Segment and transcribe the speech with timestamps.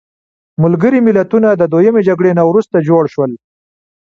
[0.63, 3.31] ملګري ملتونه د دویمې جګړې نه وروسته جوړ شول.